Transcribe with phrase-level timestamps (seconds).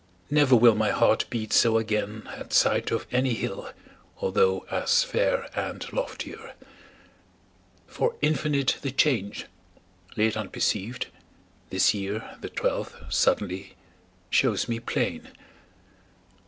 [0.31, 3.71] Never will My heart beat so again at sight Of any hill
[4.17, 6.53] although as fair And loftier.
[7.85, 9.45] For infinite The change,
[10.17, 11.05] late unperceived,
[11.69, 13.75] this year, The twelfth, suddenly,
[14.31, 15.27] shows me plain.